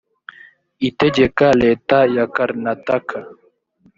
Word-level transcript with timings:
itegeka 0.89 1.45
leta 1.61 1.97
ya 2.15 2.25
karnataka 2.35 3.17